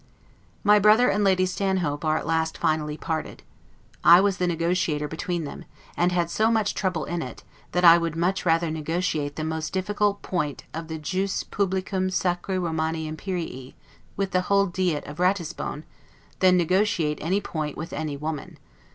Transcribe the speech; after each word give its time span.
My 0.63 0.79
brother 0.79 1.09
and 1.09 1.23
Lady 1.23 1.45
Stanhope 1.45 2.03
are 2.03 2.17
at 2.17 2.25
last 2.25 2.57
finally 2.57 2.97
parted. 2.97 3.43
I 4.03 4.19
was 4.19 4.37
the 4.37 4.47
negotiator 4.47 5.07
between 5.07 5.43
them; 5.43 5.65
and 5.95 6.11
had 6.11 6.31
so 6.31 6.49
much 6.49 6.73
trouble 6.73 7.05
in 7.05 7.21
it, 7.21 7.43
that 7.71 7.85
I 7.85 7.99
would 7.99 8.15
much 8.15 8.43
rather 8.43 8.71
negotiate 8.71 9.35
the 9.35 9.43
most 9.43 9.73
difficult 9.73 10.23
point 10.23 10.63
of 10.73 10.87
the 10.87 10.97
'jus 10.97 11.43
publicum 11.43 12.09
Sacri 12.11 12.57
Romani 12.57 13.07
Imperii' 13.07 13.75
with 14.17 14.31
the 14.31 14.41
whole 14.41 14.65
Diet 14.65 15.05
of 15.05 15.19
Ratisbon, 15.19 15.83
than 16.39 16.57
negotiate 16.57 17.19
any 17.21 17.39
point 17.39 17.77
with 17.77 17.93
any 17.93 18.17
woman. 18.17 18.57